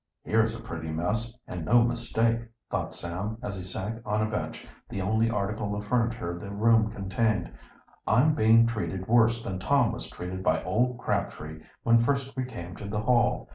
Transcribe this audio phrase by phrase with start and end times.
[0.23, 2.39] "Here's a pretty mess, and no mistake,"
[2.71, 6.89] thought Sam, as he sank on a bench, the only article of furniture the room
[6.89, 7.51] contained.
[8.07, 12.75] "I'm being treated worse than Tom was treated by old Crabtree when first we came
[12.77, 13.47] to the Hall.